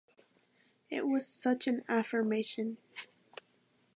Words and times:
It 0.89 1.05
was 1.05 1.27
such 1.27 1.67
an 1.67 1.83
affirmation. 1.87 2.77